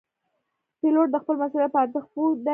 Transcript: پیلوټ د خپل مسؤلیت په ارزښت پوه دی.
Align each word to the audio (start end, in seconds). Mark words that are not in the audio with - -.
پیلوټ 0.79 1.07
د 1.11 1.15
خپل 1.23 1.35
مسؤلیت 1.41 1.71
په 1.73 1.79
ارزښت 1.83 2.07
پوه 2.13 2.29
دی. 2.45 2.49